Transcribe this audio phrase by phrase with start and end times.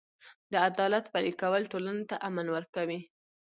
[0.51, 2.99] د عدالت پلي کول ټولنې ته امن ورکوي.